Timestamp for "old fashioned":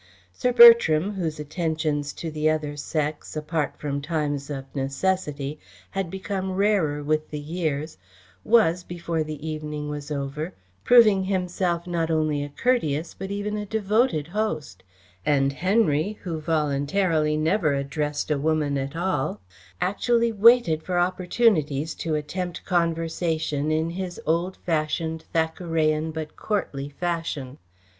24.25-25.23